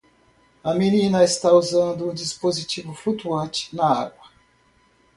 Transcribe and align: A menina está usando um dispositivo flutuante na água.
A 0.65 0.73
menina 0.73 1.23
está 1.23 1.53
usando 1.53 2.09
um 2.09 2.11
dispositivo 2.15 2.91
flutuante 2.91 3.69
na 3.75 3.85
água. 4.07 4.31